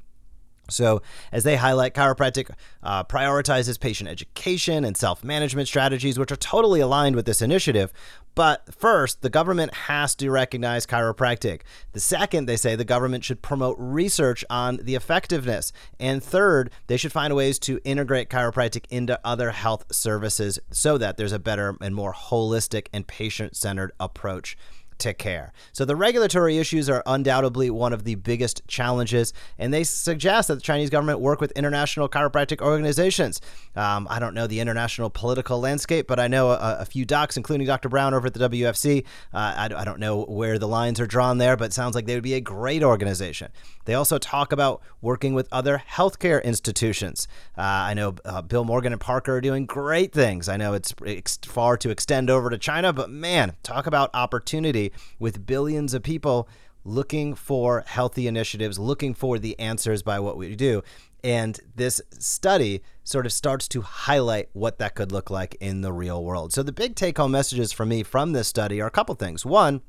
So, 0.72 1.01
as 1.32 1.44
they 1.44 1.56
highlight, 1.56 1.94
chiropractic 1.94 2.51
uh, 2.84 3.04
prioritizes 3.04 3.80
patient 3.80 4.10
education 4.10 4.84
and 4.84 4.98
self 4.98 5.24
management 5.24 5.68
strategies, 5.68 6.18
which 6.18 6.32
are 6.32 6.38
totally 6.38 6.80
aligned 6.80 7.16
with 7.16 7.25
this 7.25 7.42
initiative. 7.42 7.94
But 8.34 8.74
first, 8.74 9.22
the 9.22 9.30
government 9.30 9.74
has 9.74 10.16
to 10.16 10.32
recognize 10.32 10.86
chiropractic. 10.86 11.62
The 11.92 12.00
second, 12.00 12.46
they 12.46 12.56
say 12.56 12.75
the 12.75 12.86
government 12.86 13.25
should 13.25 13.42
promote 13.42 13.75
research 13.78 14.46
on 14.50 14.80
the 14.82 14.96
effectiveness. 14.96 15.74
And 16.00 16.24
third, 16.24 16.72
they 16.88 16.96
should 16.96 17.12
find 17.12 17.36
ways 17.36 17.60
to 17.60 17.82
integrate 17.84 18.30
chiropractic 18.30 18.86
into 18.90 19.20
other 19.25 19.51
health 19.51 19.86
services 19.92 20.60
so 20.72 20.98
that 20.98 21.18
there's 21.18 21.34
a 21.34 21.40
better 21.40 21.75
and 21.82 21.94
more 21.94 22.13
holistic 22.13 22.88
and 22.94 23.06
patient 23.06 23.58
centered 23.58 23.92
approach 24.00 24.58
to 25.01 25.13
care. 25.13 25.51
So 25.74 25.84
the 25.84 25.96
regulatory 25.96 26.58
issues 26.58 26.89
are 26.89 27.03
undoubtedly 27.05 27.70
one 27.70 27.91
of 27.91 28.03
the 28.03 28.15
biggest 28.15 28.62
challenges, 28.67 29.34
and 29.58 29.74
they 29.74 29.84
suggest 29.84 30.48
that 30.48 30.55
the 30.55 30.62
Chinese 30.62 30.89
government 30.89 31.20
work 31.20 31.41
with 31.41 31.51
international 31.51 32.08
chiropractic 32.08 32.62
organizations. 32.62 33.41
Um, 33.75 34.08
I 34.10 34.20
don't 34.20 34.34
know 34.34 34.48
the 34.48 34.60
international 34.60 35.10
political 35.10 35.60
landscape, 35.60 36.08
but 36.08 36.20
I 36.20 36.27
know 36.27 36.51
a, 36.51 36.77
a, 36.79 36.86
few 36.86 37.05
docs, 37.05 37.36
including 37.36 37.65
Dr. 37.67 37.89
Brown 37.89 38.13
over 38.13 38.27
at 38.27 38.34
the 38.34 38.50
WFC. 38.50 39.03
Uh, 39.34 39.38
I, 39.58 39.70
I 39.75 39.86
don't 39.86 40.00
know 40.00 40.24
where 40.24 40.60
the 40.60 40.67
lines 40.67 41.00
are 41.00 41.08
drawn 41.08 41.38
there, 41.39 41.58
but 41.58 41.65
it 41.65 41.74
sounds 41.74 41.96
like 41.96 42.05
they 42.05 42.15
would 42.15 42.24
be 42.24 42.34
a 42.36 42.41
great 42.41 42.84
organization. 42.84 43.51
They 43.86 43.96
also 43.96 44.17
talk 44.17 44.51
about 44.51 44.81
working 45.01 45.34
with 45.34 45.48
other 45.51 45.81
healthcare 45.89 46.43
institutions. 46.43 47.27
Uh, 47.58 47.62
I 47.62 47.93
know 47.96 48.15
uh, 48.24 48.41
Bill 48.41 48.63
Morgan 48.63 48.93
and 48.93 49.01
Parker 49.01 49.38
are 49.38 49.41
doing 49.41 49.65
great 49.65 50.13
things. 50.13 50.48
I 50.48 50.58
know 50.58 50.74
it's, 50.74 50.93
it's 51.03 51.38
far 51.43 51.77
to 51.77 51.89
extend 51.89 52.29
over 52.29 52.50
to 52.50 52.58
China, 52.58 52.93
but 52.93 53.10
man, 53.10 53.53
talk 53.63 53.88
about 53.88 54.12
opportunity 54.13 54.91
with 55.20 55.46
billions 55.46 55.94
of 55.94 56.04
people 56.04 56.48
looking 56.84 57.36
for 57.36 57.84
healthy 57.86 58.28
initiatives, 58.28 58.80
looking 58.80 59.14
for 59.14 59.38
the 59.38 59.58
answers 59.60 60.02
by 60.02 60.20
what 60.20 60.38
we 60.38 60.56
do. 60.56 60.82
And 61.24 61.60
this 61.76 62.02
study 62.18 62.82
sort 63.04 63.26
of 63.28 63.32
starts 63.32 63.68
to 63.70 63.82
highlight 63.82 64.50
what 64.54 64.80
that 64.80 64.96
could 64.96 65.12
look 65.12 65.30
like 65.30 65.56
in 65.60 65.82
the 65.82 65.94
real 65.94 66.24
world. 66.24 66.52
So, 66.52 66.64
the 66.64 66.72
big 66.72 66.96
take 66.96 67.18
home 67.18 67.32
messages 67.32 67.72
for 67.72 67.86
me 67.86 68.02
from 68.02 68.34
this 68.34 68.48
study 68.48 68.82
are 68.82 68.88
a 68.88 68.92
couple 68.92 69.14
things. 69.14 69.46
One, 69.46 69.82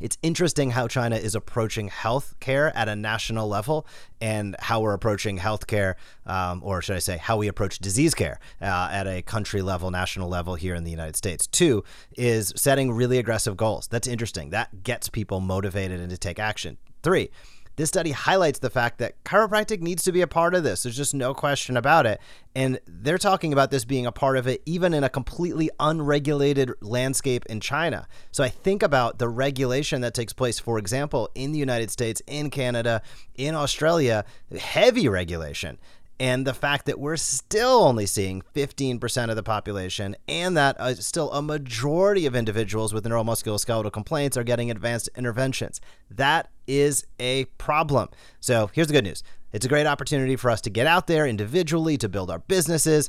it's 0.00 0.18
interesting 0.22 0.70
how 0.70 0.88
China 0.88 1.16
is 1.16 1.34
approaching 1.34 1.88
healthcare 1.88 2.72
at 2.74 2.88
a 2.88 2.96
national 2.96 3.48
level 3.48 3.86
and 4.20 4.56
how 4.58 4.80
we're 4.80 4.94
approaching 4.94 5.38
healthcare, 5.38 5.94
um, 6.26 6.62
or 6.64 6.82
should 6.82 6.96
I 6.96 7.00
say, 7.00 7.16
how 7.16 7.36
we 7.36 7.48
approach 7.48 7.78
disease 7.78 8.14
care 8.14 8.38
uh, 8.60 8.88
at 8.90 9.06
a 9.06 9.22
country 9.22 9.62
level, 9.62 9.90
national 9.90 10.28
level 10.28 10.54
here 10.54 10.74
in 10.74 10.84
the 10.84 10.90
United 10.90 11.16
States. 11.16 11.46
Two 11.46 11.84
is 12.16 12.52
setting 12.56 12.92
really 12.92 13.18
aggressive 13.18 13.56
goals. 13.56 13.88
That's 13.88 14.08
interesting. 14.08 14.50
That 14.50 14.82
gets 14.82 15.08
people 15.08 15.40
motivated 15.40 16.00
and 16.00 16.10
to 16.10 16.18
take 16.18 16.38
action. 16.38 16.78
Three, 17.02 17.30
this 17.76 17.88
study 17.88 18.10
highlights 18.12 18.58
the 18.58 18.70
fact 18.70 18.98
that 18.98 19.22
chiropractic 19.24 19.80
needs 19.80 20.02
to 20.04 20.12
be 20.12 20.22
a 20.22 20.26
part 20.26 20.54
of 20.54 20.64
this. 20.64 20.82
There's 20.82 20.96
just 20.96 21.14
no 21.14 21.34
question 21.34 21.76
about 21.76 22.06
it. 22.06 22.20
And 22.54 22.80
they're 22.86 23.18
talking 23.18 23.52
about 23.52 23.70
this 23.70 23.84
being 23.84 24.06
a 24.06 24.12
part 24.12 24.38
of 24.38 24.46
it, 24.46 24.62
even 24.64 24.94
in 24.94 25.04
a 25.04 25.10
completely 25.10 25.70
unregulated 25.78 26.72
landscape 26.80 27.44
in 27.46 27.60
China. 27.60 28.08
So 28.32 28.42
I 28.42 28.48
think 28.48 28.82
about 28.82 29.18
the 29.18 29.28
regulation 29.28 30.00
that 30.00 30.14
takes 30.14 30.32
place, 30.32 30.58
for 30.58 30.78
example, 30.78 31.30
in 31.34 31.52
the 31.52 31.58
United 31.58 31.90
States, 31.90 32.22
in 32.26 32.50
Canada, 32.50 33.02
in 33.34 33.54
Australia, 33.54 34.24
heavy 34.58 35.06
regulation 35.08 35.78
and 36.18 36.46
the 36.46 36.54
fact 36.54 36.86
that 36.86 36.98
we're 36.98 37.16
still 37.16 37.84
only 37.84 38.06
seeing 38.06 38.42
15% 38.54 39.30
of 39.30 39.36
the 39.36 39.42
population 39.42 40.16
and 40.28 40.56
that 40.56 40.76
uh, 40.80 40.94
still 40.94 41.30
a 41.32 41.42
majority 41.42 42.26
of 42.26 42.34
individuals 42.34 42.94
with 42.94 43.04
neuromusculoskeletal 43.04 43.92
complaints 43.92 44.36
are 44.36 44.44
getting 44.44 44.70
advanced 44.70 45.08
interventions. 45.16 45.80
That 46.10 46.48
is 46.66 47.06
a 47.18 47.44
problem. 47.58 48.08
So 48.40 48.70
here's 48.72 48.86
the 48.86 48.94
good 48.94 49.04
news. 49.04 49.22
It's 49.52 49.64
a 49.64 49.68
great 49.68 49.86
opportunity 49.86 50.36
for 50.36 50.50
us 50.50 50.60
to 50.62 50.70
get 50.70 50.86
out 50.86 51.06
there 51.06 51.26
individually 51.26 51.96
to 51.98 52.08
build 52.08 52.30
our 52.30 52.40
businesses, 52.40 53.08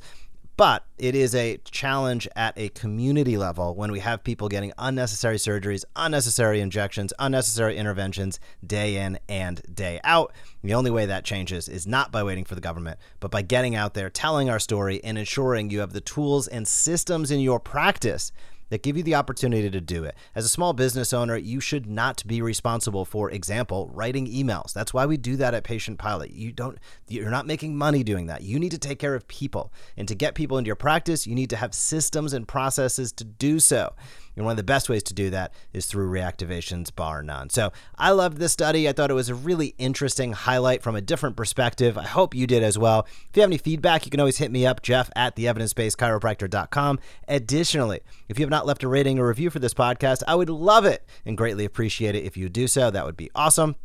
but 0.57 0.85
it 0.97 1.13
is 1.13 1.35
a 1.35 1.57
challenge 1.65 2.27
at 2.35 2.57
a 2.57 2.69
community 2.69 3.37
level 3.37 3.75
when 3.75 3.91
we 3.91 3.99
have 3.99 4.23
people 4.23 4.49
getting 4.49 4.73
unnecessary 4.79 5.37
surgeries, 5.37 5.85
unnecessary 5.95 6.59
injections, 6.59 7.13
unnecessary 7.19 7.77
interventions 7.77 8.39
day 8.65 8.97
in 8.97 9.19
and 9.29 9.61
day 9.71 9.99
out. 10.03 10.33
The 10.63 10.73
only 10.73 10.89
way 10.89 11.05
that 11.05 11.23
changes 11.23 11.69
is 11.69 11.85
not 11.85 12.11
by 12.11 12.23
waiting 12.23 12.43
for 12.43 12.55
the 12.55 12.61
government, 12.61 12.99
but 13.19 13.29
by 13.29 13.43
getting 13.43 13.75
out 13.75 13.93
there, 13.93 14.09
telling 14.09 14.49
our 14.49 14.59
story, 14.59 15.01
and 15.03 15.15
ensuring 15.15 15.69
you 15.69 15.79
have 15.81 15.93
the 15.93 16.01
tools 16.01 16.47
and 16.47 16.67
systems 16.67 17.29
in 17.29 17.39
your 17.39 17.59
practice 17.59 18.31
that 18.69 18.83
give 18.83 18.97
you 18.97 19.03
the 19.03 19.15
opportunity 19.15 19.69
to 19.69 19.81
do 19.81 20.03
it. 20.03 20.15
As 20.36 20.45
a 20.45 20.50
small 20.50 20.74
business 20.74 21.13
owner, 21.13 21.38
you 21.38 21.59
should 21.59 21.88
not 21.88 22.25
be 22.27 22.41
responsible 22.41 23.05
for 23.05 23.31
example, 23.31 23.89
writing 23.93 24.27
emails. 24.27 24.74
That's 24.74 24.93
why 24.93 25.05
we 25.05 25.17
do 25.17 25.36
that 25.38 25.53
at 25.53 25.63
Patient 25.63 25.97
Pilot. 25.97 26.31
You 26.31 26.51
don't 26.51 26.77
you're 27.07 27.29
not 27.29 27.47
making 27.47 27.77
money 27.77 28.03
doing 28.03 28.27
that. 28.27 28.41
You 28.41 28.59
need 28.59 28.71
to 28.71 28.77
take 28.77 29.00
care 29.00 29.15
of 29.15 29.27
people. 29.27 29.71
And 29.95 30.07
to 30.07 30.15
get 30.15 30.36
people 30.36 30.57
into 30.57 30.67
your 30.67 30.75
practice, 30.75 31.25
you 31.25 31.36
need 31.36 31.50
to 31.51 31.55
have 31.55 31.74
systems 31.74 32.33
and 32.33 32.47
processes 32.47 33.12
to 33.13 33.24
do 33.24 33.59
so. 33.59 33.93
And 34.38 34.46
one 34.46 34.51
of 34.51 34.58
the 34.58 34.63
best 34.63 34.88
ways 34.88 35.03
to 35.03 35.13
do 35.13 35.29
that 35.32 35.51
is 35.74 35.88
through 35.88 36.10
reactivations, 36.10 36.96
bar 36.96 37.24
none. 37.24 37.50
So 37.50 37.74
I 37.98 38.12
loved 38.12 38.38
this 38.38 38.53
study. 38.53 38.88
I 38.88 38.94
thought 38.94 39.12
it 39.12 39.15
was 39.15 39.29
a 39.29 39.36
really 39.36 39.74
interesting 39.77 40.32
highlight 40.32 40.84
from 40.84 40.96
a 40.96 41.01
different 41.01 41.36
perspective. 41.36 41.98
I 41.98 42.03
hope 42.03 42.36
you 42.36 42.48
did 42.48 42.63
as 42.63 42.77
well. 42.77 43.08
If 43.29 43.36
you 43.36 43.41
have 43.41 43.50
any 43.50 43.58
feedback, 43.58 44.06
you 44.06 44.12
can 44.12 44.20
always 44.20 44.38
hit 44.38 44.51
me 44.51 44.65
up, 44.65 44.82
Jeff 44.82 45.10
at 45.15 45.36
the 45.36 45.46
chiropractor.com. 45.46 47.00
Additionally, 47.27 48.00
if 48.29 48.38
you 48.39 48.44
have 48.44 48.51
not 48.51 48.65
left 48.65 48.84
a 48.84 48.88
rating 48.88 49.20
or 49.20 49.27
review 49.27 49.50
for 49.50 49.60
this 49.60 49.74
podcast, 49.74 50.22
I 50.27 50.36
would 50.36 50.50
love 50.50 50.86
it 50.86 51.03
and 51.25 51.38
greatly 51.38 51.65
appreciate 51.65 52.15
it 52.15 52.24
if 52.24 52.38
you 52.38 52.48
do 52.48 52.67
so. 52.67 52.91
That 52.91 53.06
would 53.06 53.17
be 53.17 53.32
awesome. 53.34 53.75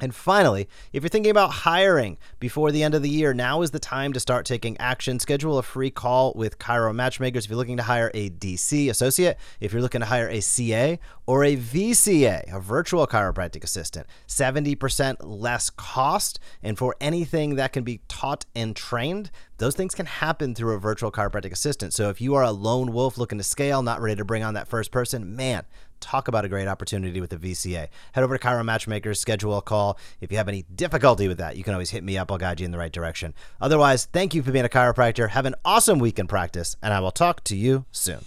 And 0.00 0.14
finally, 0.14 0.68
if 0.92 1.02
you're 1.02 1.08
thinking 1.08 1.30
about 1.30 1.50
hiring 1.50 2.18
before 2.38 2.70
the 2.70 2.82
end 2.82 2.94
of 2.94 3.02
the 3.02 3.08
year, 3.08 3.32
now 3.32 3.62
is 3.62 3.70
the 3.70 3.78
time 3.78 4.12
to 4.12 4.20
start 4.20 4.44
taking 4.44 4.76
action. 4.78 5.18
Schedule 5.18 5.58
a 5.58 5.62
free 5.62 5.90
call 5.90 6.32
with 6.34 6.58
Chiro 6.58 6.94
Matchmakers 6.94 7.44
if 7.44 7.50
you're 7.50 7.56
looking 7.56 7.78
to 7.78 7.82
hire 7.82 8.10
a 8.12 8.28
DC 8.28 8.90
associate, 8.90 9.38
if 9.58 9.72
you're 9.72 9.80
looking 9.80 10.00
to 10.00 10.06
hire 10.06 10.28
a 10.28 10.40
CA 10.40 10.98
or 11.24 11.44
a 11.44 11.56
VCA, 11.56 12.54
a 12.54 12.60
virtual 12.60 13.06
chiropractic 13.06 13.64
assistant. 13.64 14.06
70% 14.28 15.16
less 15.20 15.70
cost. 15.70 16.38
And 16.62 16.76
for 16.76 16.94
anything 17.00 17.56
that 17.56 17.72
can 17.72 17.82
be 17.82 18.00
taught 18.06 18.44
and 18.54 18.76
trained, 18.76 19.30
those 19.58 19.74
things 19.74 19.94
can 19.94 20.06
happen 20.06 20.54
through 20.54 20.74
a 20.74 20.78
virtual 20.78 21.10
chiropractic 21.10 21.52
assistant. 21.52 21.94
So 21.94 22.10
if 22.10 22.20
you 22.20 22.34
are 22.34 22.42
a 22.42 22.50
lone 22.50 22.92
wolf 22.92 23.16
looking 23.16 23.38
to 23.38 23.44
scale, 23.44 23.82
not 23.82 24.00
ready 24.02 24.16
to 24.16 24.24
bring 24.24 24.42
on 24.42 24.54
that 24.54 24.68
first 24.68 24.90
person, 24.90 25.34
man, 25.34 25.64
talk 26.06 26.28
about 26.28 26.44
a 26.44 26.48
great 26.48 26.68
opportunity 26.68 27.20
with 27.20 27.30
the 27.30 27.36
VCA. 27.36 27.88
Head 28.12 28.24
over 28.24 28.38
to 28.38 28.46
Chiro 28.46 28.64
Matchmakers, 28.64 29.20
schedule 29.20 29.58
a 29.58 29.62
call. 29.62 29.98
If 30.20 30.30
you 30.30 30.38
have 30.38 30.48
any 30.48 30.64
difficulty 30.74 31.28
with 31.28 31.38
that, 31.38 31.56
you 31.56 31.64
can 31.64 31.74
always 31.74 31.90
hit 31.90 32.04
me 32.04 32.16
up. 32.16 32.30
I'll 32.30 32.38
guide 32.38 32.60
you 32.60 32.64
in 32.64 32.70
the 32.70 32.78
right 32.78 32.92
direction. 32.92 33.34
Otherwise, 33.60 34.06
thank 34.06 34.34
you 34.34 34.42
for 34.42 34.52
being 34.52 34.64
a 34.64 34.68
chiropractor. 34.68 35.30
Have 35.30 35.46
an 35.46 35.56
awesome 35.64 35.98
week 35.98 36.18
in 36.18 36.26
practice, 36.26 36.76
and 36.82 36.94
I 36.94 37.00
will 37.00 37.10
talk 37.10 37.42
to 37.44 37.56
you 37.56 37.84
soon. 37.90 38.20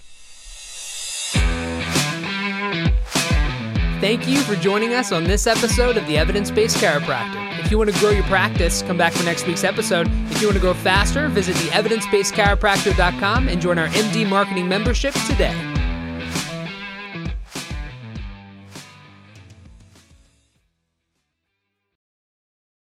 Thank 4.01 4.27
you 4.29 4.39
for 4.43 4.55
joining 4.55 4.93
us 4.93 5.11
on 5.11 5.25
this 5.25 5.45
episode 5.45 5.97
of 5.97 6.07
the 6.07 6.17
Evidence 6.17 6.49
Based 6.49 6.77
Chiropractor. 6.77 7.59
If 7.59 7.69
you 7.69 7.77
want 7.77 7.93
to 7.93 7.99
grow 7.99 8.11
your 8.11 8.23
practice, 8.23 8.81
come 8.81 8.97
back 8.97 9.11
for 9.11 9.23
next 9.25 9.45
week's 9.45 9.65
episode. 9.65 10.07
If 10.31 10.41
you 10.41 10.47
want 10.47 10.55
to 10.55 10.61
grow 10.61 10.73
faster, 10.73 11.27
visit 11.27 11.55
the 11.55 11.69
evidencebasedchiropractor.com 11.71 13.49
and 13.49 13.61
join 13.61 13.77
our 13.77 13.87
MD 13.89 14.27
marketing 14.27 14.69
membership 14.69 15.13
today. 15.27 15.68